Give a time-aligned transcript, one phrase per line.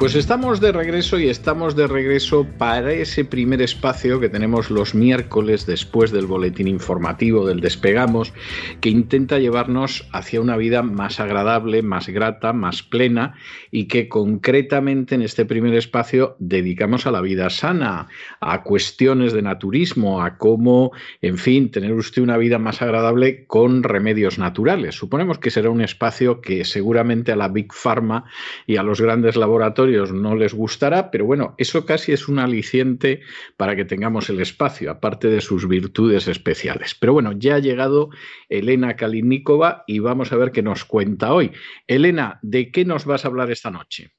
[0.00, 4.94] Pues estamos de regreso y estamos de regreso para ese primer espacio que tenemos los
[4.94, 8.32] miércoles después del boletín informativo del Despegamos,
[8.80, 13.34] que intenta llevarnos hacia una vida más agradable, más grata, más plena
[13.70, 18.08] y que concretamente en este primer espacio dedicamos a la vida sana,
[18.40, 23.82] a cuestiones de naturismo, a cómo, en fin, tener usted una vida más agradable con
[23.82, 24.94] remedios naturales.
[24.94, 28.24] Suponemos que será un espacio que seguramente a la Big Pharma
[28.66, 33.20] y a los grandes laboratorios no les gustará, pero bueno, eso casi es un aliciente
[33.56, 36.94] para que tengamos el espacio, aparte de sus virtudes especiales.
[36.94, 38.10] Pero bueno, ya ha llegado
[38.48, 41.52] Elena Kalinikova y vamos a ver qué nos cuenta hoy.
[41.86, 44.10] Elena, ¿de qué nos vas a hablar esta noche?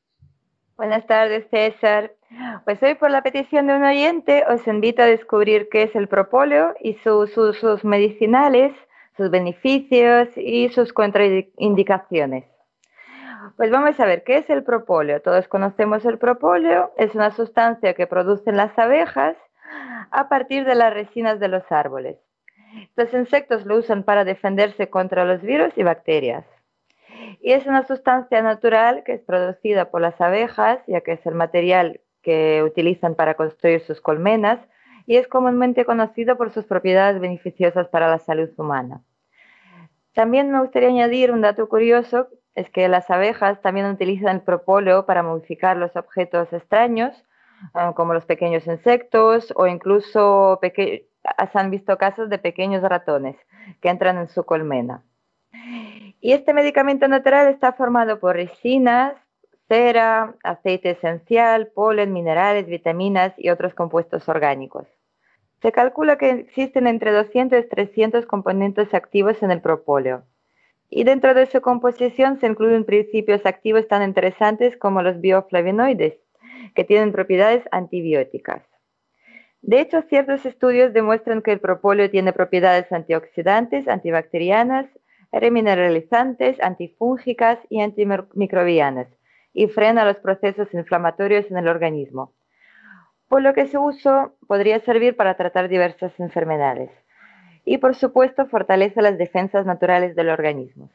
[0.77, 2.11] Buenas tardes, César.
[2.65, 6.07] Pues hoy, por la petición de un oyente, os invito a descubrir qué es el
[6.07, 8.73] propóleo y sus usos medicinales,
[9.15, 12.50] sus beneficios y sus contraindicaciones.
[13.57, 15.21] Pues vamos a ver, ¿qué es el propóleo?
[15.21, 19.35] Todos conocemos el propóleo, es una sustancia que producen las abejas
[20.11, 22.17] a partir de las resinas de los árboles.
[22.95, 26.45] Los insectos lo usan para defenderse contra los virus y bacterias.
[27.41, 31.35] Y es una sustancia natural que es producida por las abejas, ya que es el
[31.35, 34.59] material que utilizan para construir sus colmenas
[35.07, 39.01] y es comúnmente conocido por sus propiedades beneficiosas para la salud humana.
[40.13, 45.05] También me gustaría añadir un dato curioso es que las abejas también utilizan el propóleo
[45.05, 47.23] para modificar los objetos extraños,
[47.73, 51.07] ah, como los pequeños insectos o incluso se
[51.53, 53.37] han visto casos de pequeños ratones
[53.81, 55.03] que entran en su colmena.
[56.19, 59.15] Y este medicamento natural está formado por resinas,
[59.67, 64.87] cera, aceite esencial, polen, minerales, vitaminas y otros compuestos orgánicos.
[65.61, 70.23] Se calcula que existen entre 200 y 300 componentes activos en el propóleo
[70.93, 76.15] y dentro de su composición se incluyen principios activos tan interesantes como los bioflavonoides,
[76.75, 78.61] que tienen propiedades antibióticas.
[79.61, 84.87] De hecho, ciertos estudios demuestran que el propóleo tiene propiedades antioxidantes, antibacterianas,
[85.31, 89.07] remineralizantes, antifúngicas y antimicrobianas
[89.53, 92.33] y frena los procesos inflamatorios en el organismo,
[93.29, 96.91] por lo que su uso podría servir para tratar diversas enfermedades
[97.71, 100.89] y por supuesto fortalece las defensas naturales del organismo.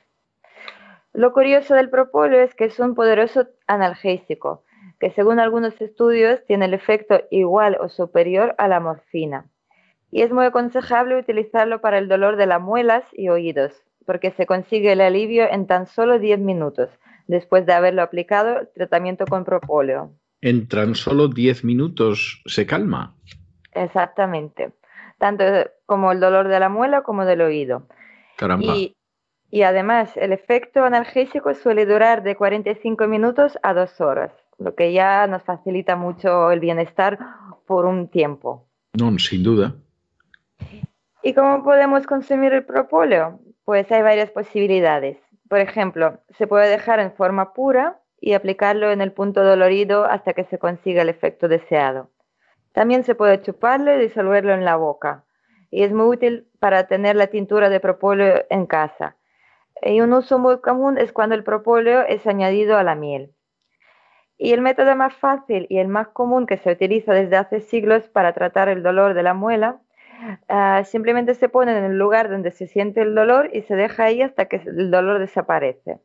[1.14, 4.62] Lo curioso del propóleo es que es un poderoso analgésico,
[5.00, 9.46] que según algunos estudios tiene el efecto igual o superior a la morfina.
[10.10, 13.72] Y es muy aconsejable utilizarlo para el dolor de las muelas y oídos,
[14.04, 16.90] porque se consigue el alivio en tan solo 10 minutos
[17.26, 20.10] después de haberlo aplicado el tratamiento con propóleo.
[20.42, 23.14] En tan solo 10 minutos se calma.
[23.72, 24.74] Exactamente
[25.18, 25.44] tanto
[25.86, 27.86] como el dolor de la muela como del oído.
[28.60, 28.96] Y,
[29.50, 34.92] y además, el efecto analgésico suele durar de 45 minutos a dos horas, lo que
[34.92, 37.18] ya nos facilita mucho el bienestar
[37.66, 38.66] por un tiempo.
[38.98, 39.74] No, sin duda.
[41.22, 43.40] ¿Y cómo podemos consumir el propóleo?
[43.64, 45.18] Pues hay varias posibilidades.
[45.48, 50.32] Por ejemplo, se puede dejar en forma pura y aplicarlo en el punto dolorido hasta
[50.32, 52.10] que se consiga el efecto deseado.
[52.76, 55.24] También se puede chuparlo y disolverlo en la boca.
[55.70, 59.16] Y es muy útil para tener la tintura de propóleo en casa.
[59.80, 63.32] Y un uso muy común es cuando el propóleo es añadido a la miel.
[64.36, 68.10] Y el método más fácil y el más común que se utiliza desde hace siglos
[68.10, 69.80] para tratar el dolor de la muela,
[70.50, 74.04] ah, simplemente se pone en el lugar donde se siente el dolor y se deja
[74.04, 75.98] ahí hasta que el dolor desaparece.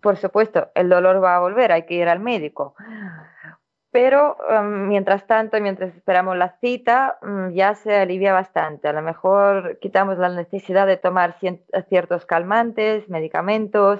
[0.00, 2.74] Por supuesto, el dolor va a volver, hay que ir al médico
[3.96, 8.88] pero em, mientras tanto, mientras esperamos la cita, mm, ya se alivia bastante.
[8.88, 11.38] A lo mejor quitamos la necesidad de tomar
[11.88, 13.98] ciertos calmantes, medicamentos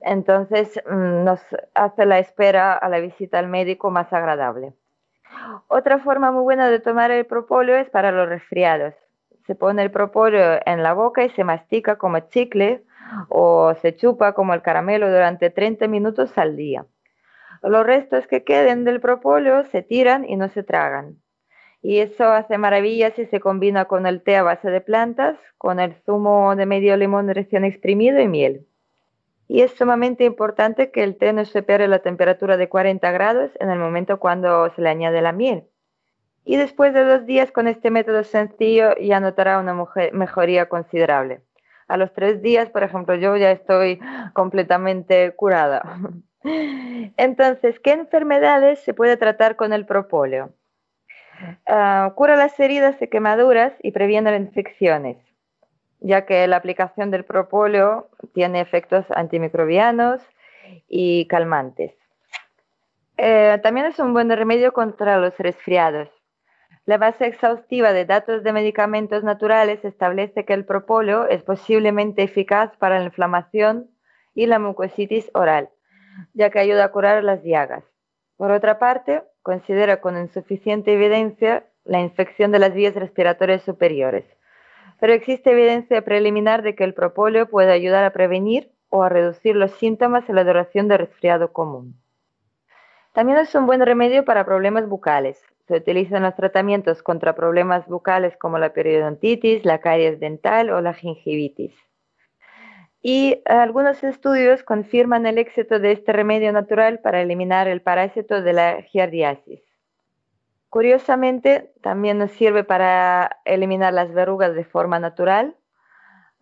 [0.00, 1.40] Entonces mm, nos
[1.74, 4.72] hace la espera a la visita al médico más agradable.
[5.68, 8.94] Otra forma muy buena de tomar el propóleo es para los resfriados.
[9.46, 12.82] Se pone el propóleo en la boca y se mastica como chicle
[13.28, 16.84] o se chupa como el caramelo durante 30 minutos al día.
[17.62, 21.22] Los restos que queden del propóleo se tiran y no se tragan.
[21.80, 25.80] Y eso hace maravillas si se combina con el té a base de plantas, con
[25.80, 28.66] el zumo de medio limón recién exprimido y miel.
[29.48, 33.70] Y es sumamente importante que el té no supere la temperatura de 40 grados en
[33.70, 35.64] el momento cuando se le añade la miel.
[36.44, 39.76] Y después de dos días con este método sencillo ya notará una
[40.12, 41.42] mejoría considerable.
[41.86, 44.00] A los tres días, por ejemplo, yo ya estoy
[44.32, 45.82] completamente curada.
[46.44, 50.52] Entonces, ¿qué enfermedades se puede tratar con el propóleo?
[51.66, 55.16] Ah, cura las heridas y quemaduras y previene las infecciones,
[56.00, 60.20] ya que la aplicación del propóleo tiene efectos antimicrobianos
[60.88, 61.92] y calmantes.
[63.16, 66.08] Eh, también es un buen remedio contra los resfriados.
[66.84, 72.76] La base exhaustiva de datos de medicamentos naturales establece que el propóleo es posiblemente eficaz
[72.78, 73.88] para la inflamación
[74.34, 75.70] y la mucositis oral
[76.34, 77.84] ya que ayuda a curar las llagas.
[78.36, 84.24] Por otra parte, considera con insuficiente evidencia la infección de las vías respiratorias superiores,
[85.00, 89.56] pero existe evidencia preliminar de que el propóleo puede ayudar a prevenir o a reducir
[89.56, 91.96] los síntomas en la duración de resfriado común.
[93.12, 95.42] También es un buen remedio para problemas bucales.
[95.66, 100.80] Se utiliza en los tratamientos contra problemas bucales como la periodontitis, la caries dental o
[100.80, 101.74] la gingivitis
[103.02, 108.52] y algunos estudios confirman el éxito de este remedio natural para eliminar el parásito de
[108.52, 109.60] la giardiasis.
[110.68, 115.56] Curiosamente, también nos sirve para eliminar las verrugas de forma natural,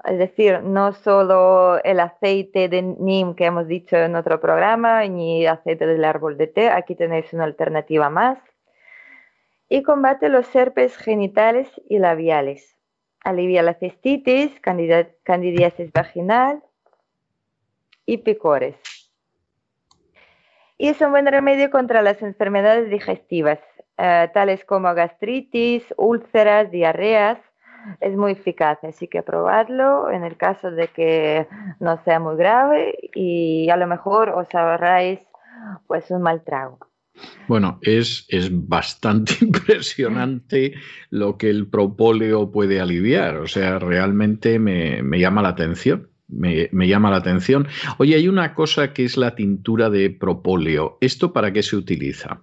[0.04, 5.46] es decir, no solo el aceite de NIM que hemos dicho en otro programa, ni
[5.46, 8.38] aceite del árbol de té, aquí tenéis una alternativa más.
[9.68, 12.80] Y combate los herpes genitales y labiales
[13.25, 16.62] alivia la cistitis, candidiasis vaginal
[18.06, 18.76] y picores.
[20.78, 23.58] Y es un buen remedio contra las enfermedades digestivas,
[23.99, 27.38] eh, tales como gastritis, úlceras, diarreas.
[28.00, 31.46] Es muy eficaz, así que probadlo en el caso de que
[31.81, 35.20] no sea muy grave y a lo mejor os ahorráis
[35.87, 36.78] pues un mal trago.
[37.48, 40.74] Bueno, es, es bastante impresionante
[41.10, 43.36] lo que el propóleo puede aliviar.
[43.36, 46.08] O sea, realmente me, llama la atención.
[46.28, 47.66] Me, llama la atención.
[47.98, 50.96] Oye, hay una cosa que es la tintura de propóleo.
[51.00, 52.42] ¿Esto para qué se utiliza?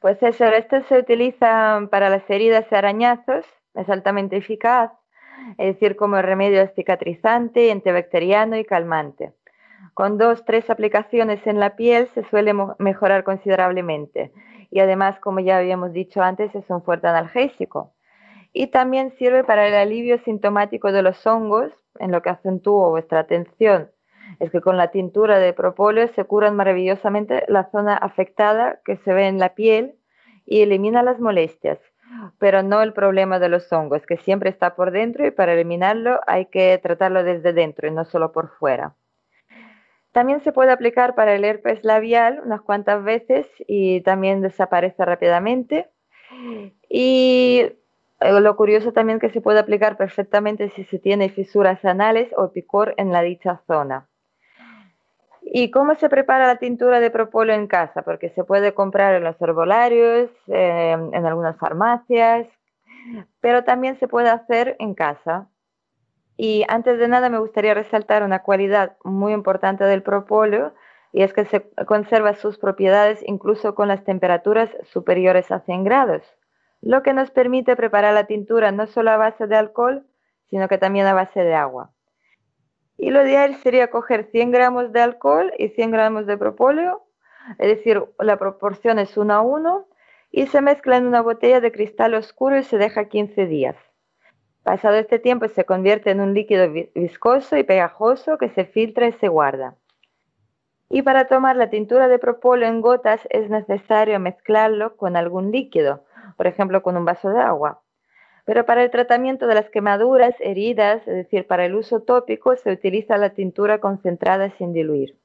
[0.00, 3.44] Pues eso, esto se utiliza para las heridas y arañazos,
[3.74, 4.92] es altamente eficaz,
[5.56, 9.32] es decir, como remedio cicatrizante, antibacteriano y calmante.
[9.92, 14.32] Con dos, tres aplicaciones en la piel se suele mejorar considerablemente.
[14.70, 17.92] Y además, como ya habíamos dicho antes, es un fuerte analgésico.
[18.52, 23.20] Y también sirve para el alivio sintomático de los hongos, en lo que acentúo vuestra
[23.20, 23.90] atención.
[24.40, 29.12] Es que con la tintura de propóleo se curan maravillosamente la zona afectada que se
[29.12, 29.96] ve en la piel
[30.46, 31.78] y elimina las molestias,
[32.38, 36.20] pero no el problema de los hongos, que siempre está por dentro y para eliminarlo
[36.26, 38.94] hay que tratarlo desde dentro y no solo por fuera.
[40.14, 45.90] También se puede aplicar para el herpes labial unas cuantas veces y también desaparece rápidamente.
[46.88, 47.62] Y
[48.20, 52.52] eh, lo curioso también que se puede aplicar perfectamente si se tiene fisuras anales o
[52.52, 54.06] picor en la dicha zona.
[55.42, 58.02] ¿Y cómo se prepara la tintura de propóleo en casa?
[58.02, 62.46] Porque se puede comprar en los herbolarios, eh, en algunas farmacias,
[63.40, 65.48] pero también se puede hacer en casa.
[66.36, 70.74] Y antes de nada me gustaría resaltar una cualidad muy importante del propóleo
[71.12, 76.22] y es que se conserva sus propiedades incluso con las temperaturas superiores a 100 grados,
[76.80, 80.04] lo que nos permite preparar la tintura no solo a base de alcohol,
[80.50, 81.92] sino que también a base de agua.
[82.98, 87.06] Y lo ideal sería coger 100 gramos de alcohol y 100 gramos de propóleo,
[87.58, 89.86] es decir, la proporción es 1 a 1,
[90.32, 93.76] y se mezcla en una botella de cristal oscuro y se deja 15 días.
[94.64, 99.12] Pasado este tiempo se convierte en un líquido viscoso y pegajoso que se filtra y
[99.12, 99.76] se guarda.
[100.88, 106.04] Y para tomar la tintura de propóleo en gotas es necesario mezclarlo con algún líquido,
[106.38, 107.82] por ejemplo con un vaso de agua.
[108.46, 112.72] Pero para el tratamiento de las quemaduras, heridas, es decir, para el uso tópico, se
[112.72, 115.18] utiliza la tintura concentrada sin diluir.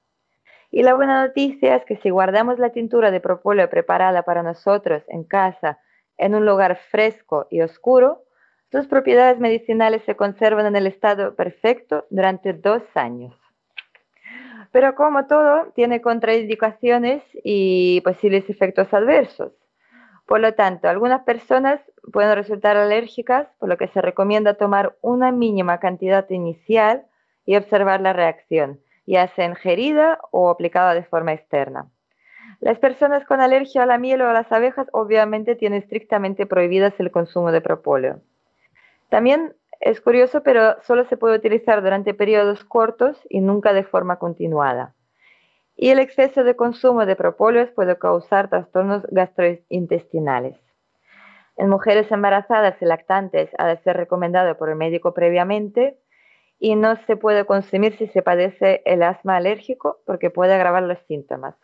[0.70, 5.02] Y la buena noticia es que si guardamos la tintura de propóleo preparada para nosotros
[5.08, 5.80] en casa,
[6.18, 8.26] en un lugar fresco y oscuro,
[8.72, 13.36] sus propiedades medicinales se conservan en el estado perfecto durante dos años.
[14.72, 19.54] Pero como todo, tiene contraindicaciones y posibles efectos adversos.
[20.28, 21.82] Por lo tanto, algunas personas
[22.14, 27.08] pueden resultar alérgicas, por lo que se recomienda tomar una mínima cantidad inicial
[27.46, 31.88] y observar la reacción, ya sea ingerida o aplicada de forma externa.
[32.60, 36.94] Las personas con alergia a la miel o a las abejas obviamente tienen estrictamente prohibidas
[37.00, 38.22] el consumo de propóleo.
[39.10, 44.18] También es curioso, pero solo se puede utilizar durante periodos cortos y nunca de forma
[44.18, 44.94] continuada.
[45.76, 50.58] Y el exceso de consumo de propóleos puede causar trastornos gastrointestinales.
[51.56, 55.98] En mujeres embarazadas y lactantes ha de ser recomendado por el médico previamente
[56.60, 61.00] y no se puede consumir si se padece el asma alérgico porque puede agravar los
[61.08, 61.56] síntomas.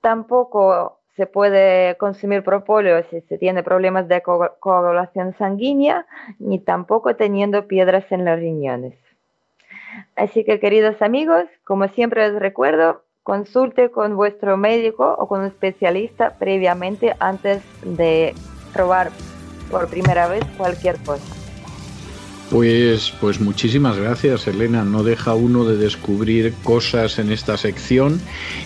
[0.00, 6.06] Tampoco se puede consumir propóleo si se tiene problemas de coagulación sanguínea,
[6.38, 8.94] ni tampoco teniendo piedras en los riñones.
[10.16, 15.46] Así que queridos amigos, como siempre les recuerdo, consulte con vuestro médico o con un
[15.46, 18.34] especialista previamente antes de
[18.72, 19.10] probar
[19.70, 21.43] por primera vez cualquier cosa.
[22.50, 24.84] Pues, pues muchísimas gracias, Elena.
[24.84, 28.20] No deja uno de descubrir cosas en esta sección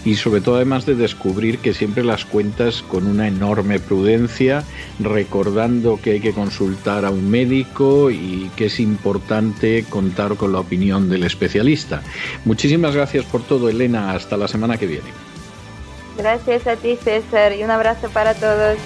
[0.05, 4.65] y sobre todo además de descubrir que siempre las cuentas con una enorme prudencia,
[4.99, 10.61] recordando que hay que consultar a un médico y que es importante contar con la
[10.61, 12.03] opinión del especialista.
[12.45, 14.13] Muchísimas gracias por todo, Elena.
[14.13, 15.09] Hasta la semana que viene.
[16.17, 18.77] Gracias a ti, César, y un abrazo para todos.